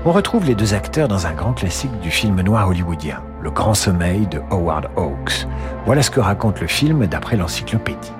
On 0.04 0.12
retrouve 0.12 0.44
les 0.44 0.54
deux 0.54 0.74
acteurs 0.74 1.08
dans 1.08 1.26
un 1.26 1.32
grand 1.32 1.54
classique 1.54 1.98
du 2.02 2.10
film 2.10 2.38
noir 2.42 2.68
hollywoodien, 2.68 3.22
Le 3.40 3.50
Grand 3.50 3.72
Sommeil 3.72 4.26
de 4.26 4.42
Howard 4.50 4.90
Hawks. 4.98 5.46
Voilà 5.86 6.02
ce 6.02 6.10
que 6.10 6.20
raconte 6.20 6.60
le 6.60 6.66
film 6.66 7.06
d'après 7.06 7.38
l'encyclopédie. 7.38 8.12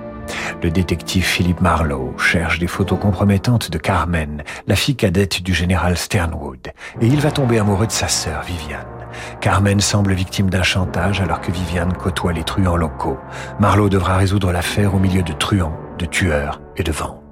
Le 0.63 0.71
détective 0.71 1.23
Philip 1.23 1.61
Marlowe 1.61 2.17
cherche 2.17 2.57
des 2.57 2.65
photos 2.65 2.97
compromettantes 2.99 3.69
de 3.69 3.77
Carmen, 3.77 4.43
la 4.65 4.75
fille 4.75 4.95
cadette 4.95 5.43
du 5.43 5.53
général 5.53 5.97
Sternwood, 5.97 6.69
et 6.99 7.05
il 7.05 7.19
va 7.19 7.29
tomber 7.29 7.59
amoureux 7.59 7.85
de 7.85 7.91
sa 7.91 8.07
sœur 8.07 8.41
Viviane. 8.41 8.92
Carmen 9.41 9.79
semble 9.79 10.13
victime 10.13 10.49
d'un 10.49 10.63
chantage 10.63 11.21
alors 11.21 11.41
que 11.41 11.51
Viviane 11.51 11.93
côtoie 11.93 12.33
les 12.33 12.43
truands 12.43 12.77
locaux. 12.77 13.17
Marlowe 13.59 13.89
devra 13.89 14.17
résoudre 14.17 14.51
l'affaire 14.51 14.95
au 14.95 14.99
milieu 14.99 15.23
de 15.23 15.33
truands, 15.33 15.77
de 15.97 16.05
tueurs 16.05 16.61
et 16.77 16.83
de 16.83 16.91
vampes. 16.91 17.22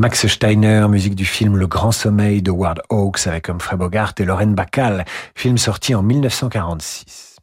Max 0.00 0.26
Steiner, 0.28 0.86
musique 0.88 1.14
du 1.14 1.26
film 1.26 1.58
Le 1.58 1.66
Grand 1.66 1.92
Sommeil 1.92 2.40
de 2.40 2.50
Ward 2.50 2.80
Hawks 2.88 3.26
avec 3.26 3.50
Humphrey 3.50 3.76
Bogart 3.76 4.14
et 4.18 4.24
Lorraine 4.24 4.54
Bacall, 4.54 5.04
film 5.34 5.58
sorti 5.58 5.94
en 5.94 6.02
1946. 6.02 7.36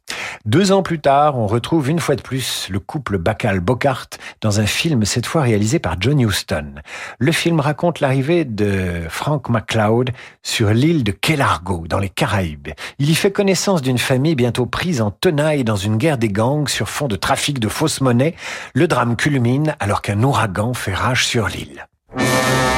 Deux 0.44 0.72
ans 0.72 0.82
plus 0.82 0.98
tard, 0.98 1.38
on 1.38 1.46
retrouve 1.46 1.88
une 1.88 2.00
fois 2.00 2.16
de 2.16 2.20
plus 2.20 2.66
le 2.68 2.80
couple 2.80 3.16
Bacall-Bocart 3.16 4.08
dans 4.40 4.58
un 4.58 4.66
film 4.66 5.04
cette 5.04 5.26
fois 5.26 5.42
réalisé 5.42 5.78
par 5.78 5.98
John 6.00 6.18
Huston. 6.18 6.74
Le 7.20 7.30
film 7.30 7.60
raconte 7.60 8.00
l'arrivée 8.00 8.44
de 8.44 9.04
Frank 9.08 9.48
McCloud 9.50 10.10
sur 10.42 10.70
l'île 10.70 11.04
de 11.04 11.12
Kellargo 11.12 11.86
dans 11.88 12.00
les 12.00 12.08
Caraïbes. 12.08 12.70
Il 12.98 13.08
y 13.08 13.14
fait 13.14 13.30
connaissance 13.30 13.82
d'une 13.82 13.98
famille 13.98 14.34
bientôt 14.34 14.66
prise 14.66 15.00
en 15.00 15.12
tenaille 15.12 15.62
dans 15.62 15.76
une 15.76 15.96
guerre 15.96 16.18
des 16.18 16.28
gangs 16.28 16.66
sur 16.66 16.88
fond 16.88 17.06
de 17.06 17.14
trafic 17.14 17.60
de 17.60 17.68
fausses 17.68 18.00
monnaies. 18.00 18.34
Le 18.74 18.88
drame 18.88 19.14
culmine 19.14 19.76
alors 19.78 20.02
qu'un 20.02 20.24
ouragan 20.24 20.74
fait 20.74 20.94
rage 20.94 21.24
sur 21.24 21.46
l'île. 21.46 21.86
Thank 22.10 22.72
you. 22.72 22.77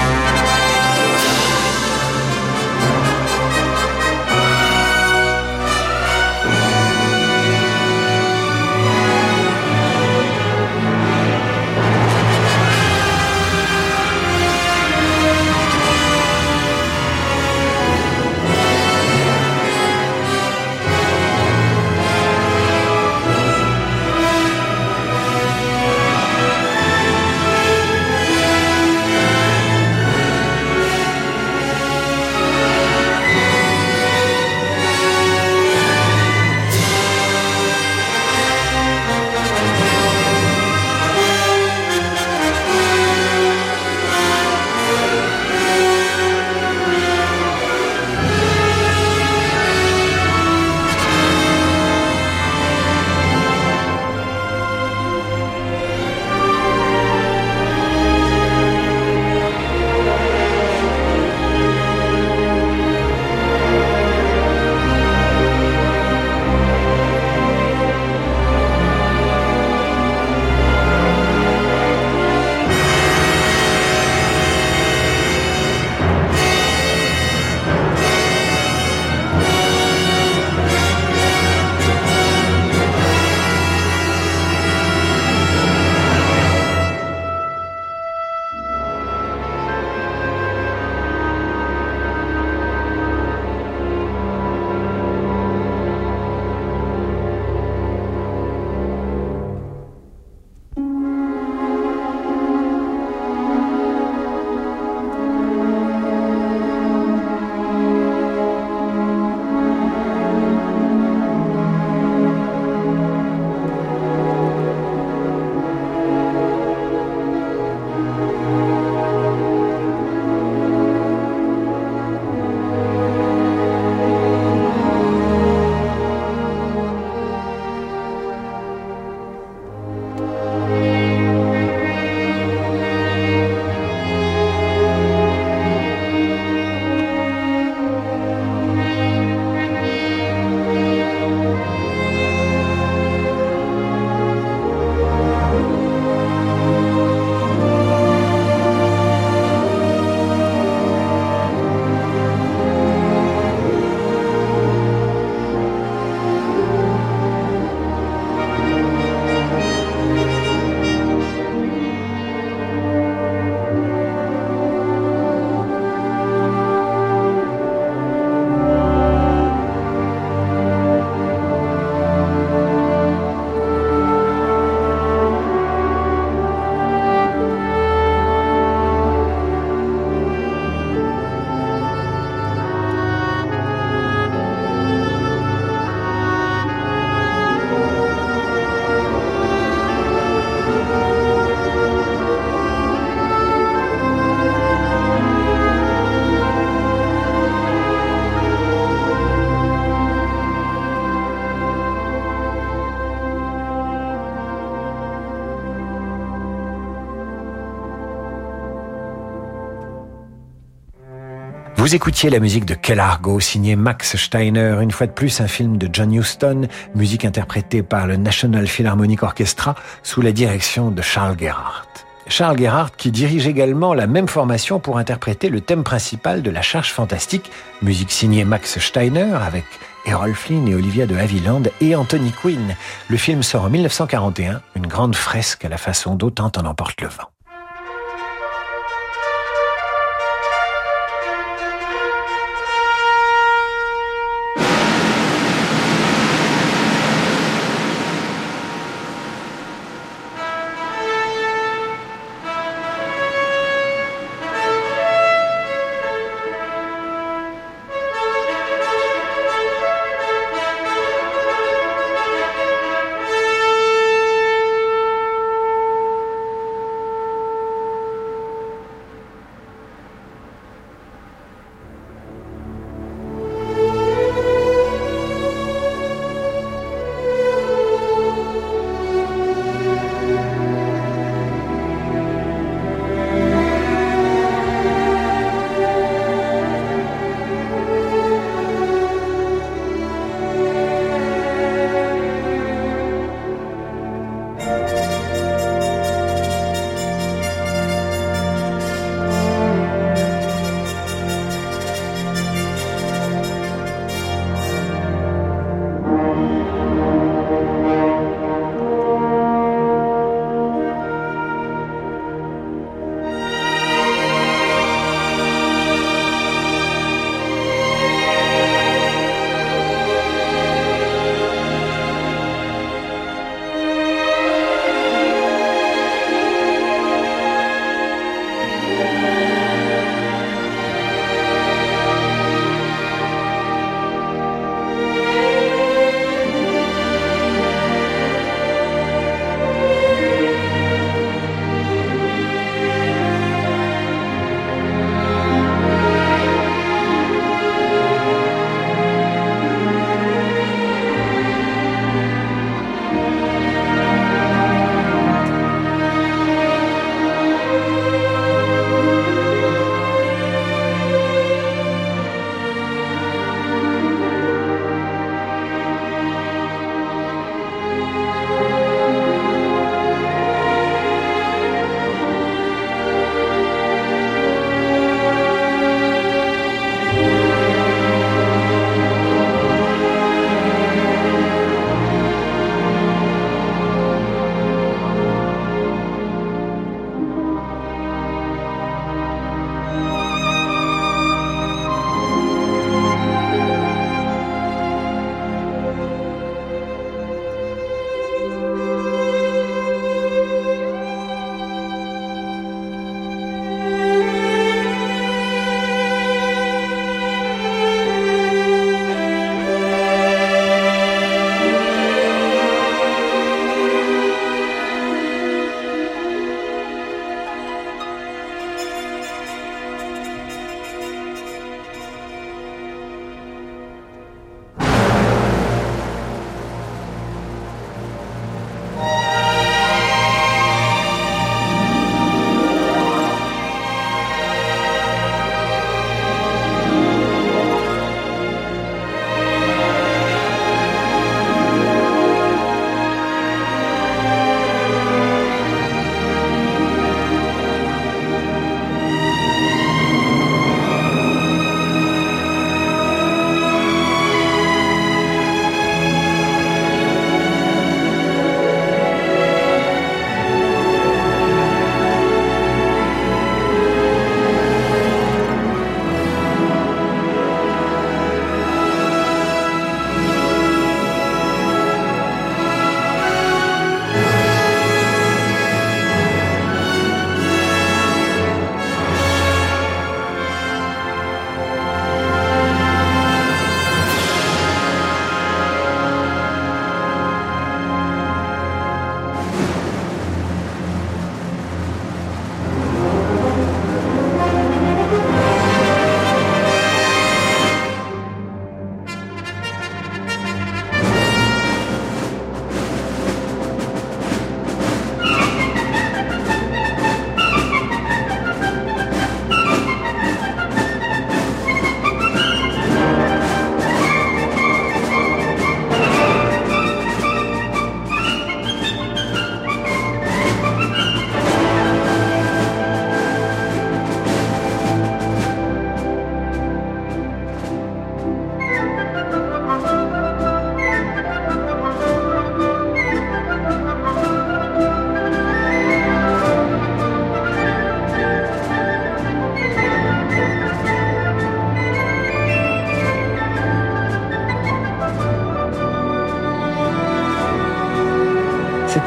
Vous 211.80 211.94
écoutiez 211.94 212.28
la 212.28 212.40
musique 212.40 212.66
de 212.66 212.74
Kellargo, 212.74 213.40
signé 213.40 213.74
Max 213.74 214.14
Steiner, 214.18 214.76
une 214.82 214.90
fois 214.90 215.06
de 215.06 215.12
plus 215.12 215.40
un 215.40 215.48
film 215.48 215.78
de 215.78 215.88
John 215.90 216.12
Huston, 216.12 216.68
musique 216.94 217.24
interprétée 217.24 217.82
par 217.82 218.06
le 218.06 218.16
National 218.16 218.66
Philharmonic 218.66 219.22
Orchestra 219.22 219.74
sous 220.02 220.20
la 220.20 220.30
direction 220.30 220.90
de 220.90 221.00
Charles 221.00 221.38
Gerhardt. 221.38 221.88
Charles 222.26 222.58
Gerhardt 222.58 222.92
qui 222.98 223.10
dirige 223.10 223.46
également 223.46 223.94
la 223.94 224.06
même 224.06 224.28
formation 224.28 224.78
pour 224.78 224.98
interpréter 224.98 225.48
le 225.48 225.62
thème 225.62 225.82
principal 225.82 226.42
de 226.42 226.50
la 226.50 226.60
charge 226.60 226.92
fantastique, 226.92 227.50
musique 227.80 228.12
signée 228.12 228.44
Max 228.44 228.78
Steiner 228.78 229.32
avec 229.32 229.64
Errol 230.04 230.34
Flynn 230.34 230.68
et 230.68 230.74
Olivia 230.74 231.06
de 231.06 231.16
Havilland 231.16 231.62
et 231.80 231.96
Anthony 231.96 232.32
Quinn. 232.32 232.76
Le 233.08 233.16
film 233.16 233.42
sort 233.42 233.64
en 233.64 233.70
1941, 233.70 234.60
une 234.76 234.86
grande 234.86 235.16
fresque 235.16 235.64
à 235.64 235.70
la 235.70 235.78
façon 235.78 236.14
d'Autant 236.14 236.52
en 236.58 236.66
emporte 236.66 237.00
le 237.00 237.08
vent. 237.08 237.30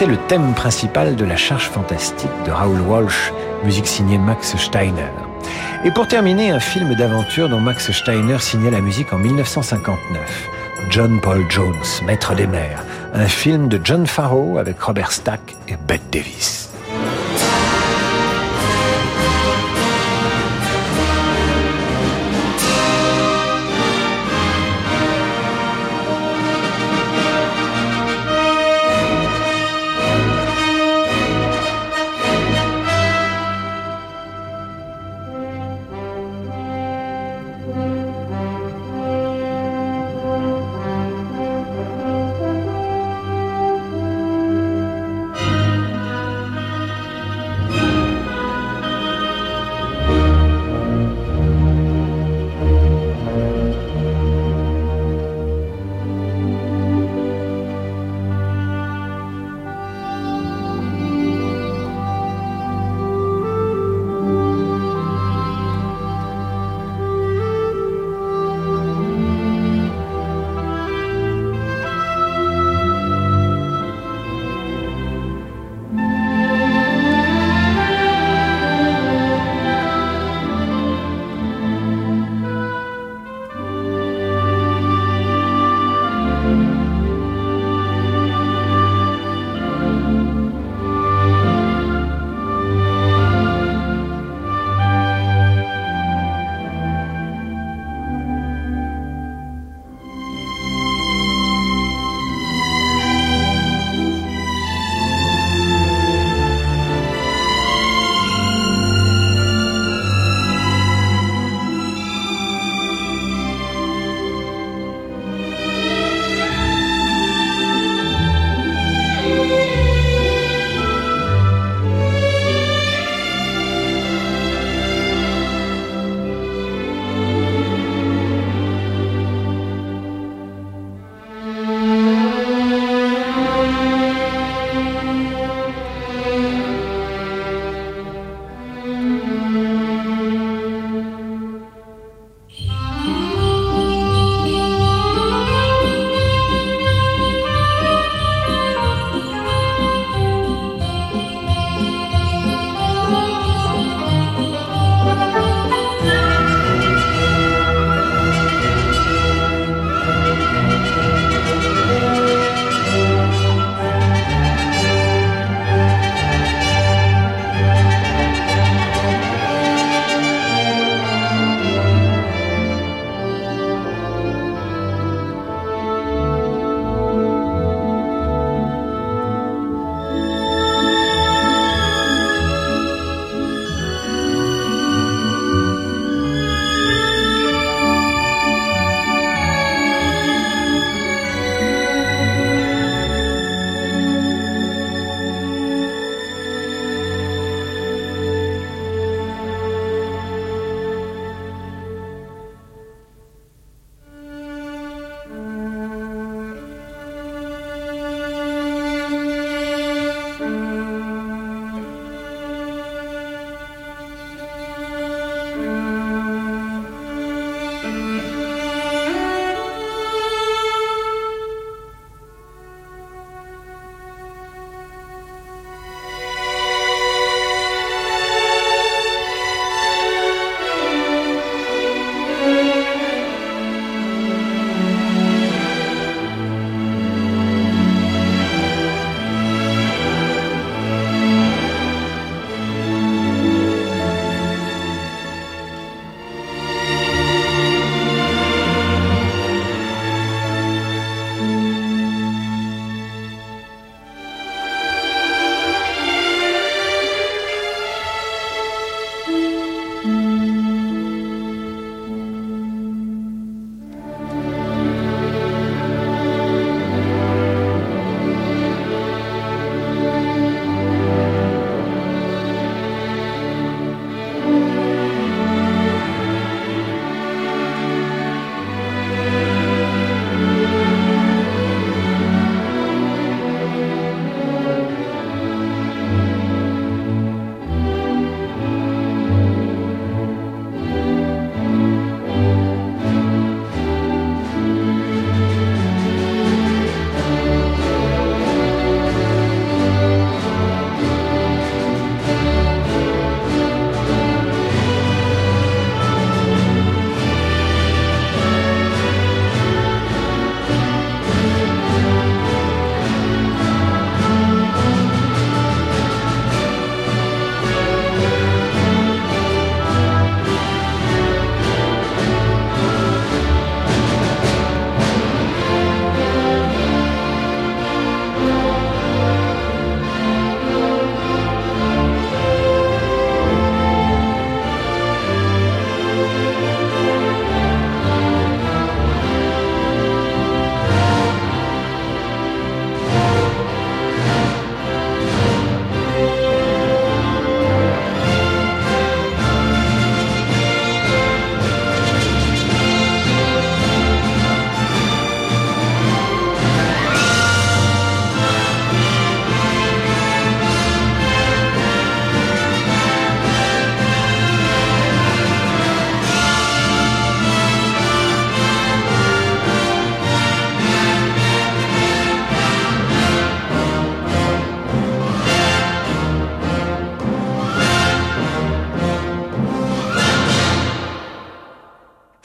C'était 0.04 0.16
le 0.18 0.28
thème 0.28 0.54
principal 0.54 1.16
de 1.16 1.24
La 1.24 1.38
Charge 1.38 1.70
fantastique 1.70 2.30
de 2.45 2.51
Raoul 2.51 2.82
Walsh, 2.82 3.32
musique 3.64 3.88
signée 3.88 4.18
Max 4.18 4.58
Steiner. 4.58 5.14
Et 5.86 5.91
pour 5.91 6.10
terminer, 6.10 6.51
un 6.51 6.60
film 6.60 6.93
d'aventure 6.95 7.47
dont 7.47 7.62
Max 7.62 7.89
Steiner 7.89 8.38
signait 8.39 8.72
la 8.72 8.82
musique 8.82 9.14
en 9.14 9.18
1959. 9.18 10.49
John 10.89 11.22
Paul 11.22 11.45
Jones, 11.47 11.86
Maître 12.06 12.36
des 12.36 12.47
mers, 12.47 12.84
un 13.14 13.30
film 13.30 13.70
de 13.70 13.80
John 13.82 14.06
Farrow 14.06 14.58
avec 14.58 14.82
Robert 14.82 15.14
Stack 15.14 15.56
et 15.70 15.78
Bette 15.88 16.10
Davis. 16.12 16.62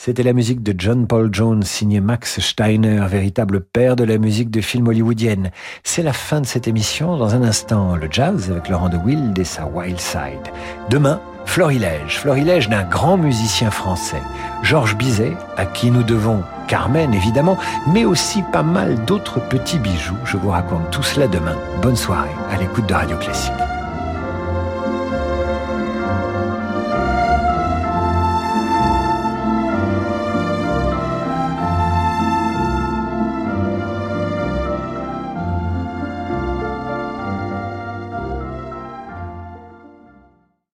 C'était 0.09 0.23
la 0.23 0.33
musique 0.33 0.63
de 0.63 0.75
John 0.75 1.07
Paul 1.07 1.29
Jones, 1.35 1.63
signé 1.63 2.01
Max 2.01 2.41
Steiner, 2.41 3.03
véritable 3.11 3.61
père 3.61 3.95
de 3.95 4.05
la 4.05 4.17
musique 4.17 4.51
de 4.51 4.63
film 4.63 4.89
hollywoodienne. 4.89 5.51
C'est 5.85 6.03
la 6.03 6.15
fin 6.15 6.41
de 6.41 6.47
cette 6.47 6.67
émission. 6.67 7.19
Dans 7.19 7.35
un 7.35 7.43
instant, 7.43 7.95
le 7.95 8.09
jazz 8.11 8.51
avec 8.51 8.71
Laurent 8.71 8.89
de 8.89 8.97
Wild 8.97 9.39
et 9.39 9.45
sa 9.45 9.67
Wild 9.67 10.01
Side. 10.01 10.51
Demain, 10.89 11.21
Florilège. 11.45 12.21
Florilège 12.21 12.71
d'un 12.71 12.85
grand 12.85 13.19
musicien 13.19 13.71
français, 13.71 14.23
Georges 14.63 14.97
Bizet, 14.97 15.37
à 15.59 15.67
qui 15.67 15.91
nous 15.91 16.03
devons 16.03 16.43
Carmen 16.69 17.13
évidemment, 17.13 17.59
mais 17.87 18.07
aussi 18.07 18.43
pas 18.51 18.63
mal 18.63 19.05
d'autres 19.05 19.47
petits 19.51 19.79
bijoux. 19.79 20.17
Je 20.25 20.39
vous 20.39 20.49
raconte 20.49 20.91
tout 20.91 21.03
cela 21.03 21.29
demain. 21.29 21.57
Bonne 21.83 21.97
soirée 21.97 22.31
à 22.51 22.57
l'écoute 22.57 22.87
de 22.87 22.95
Radio 22.95 23.19
Classique. 23.19 23.53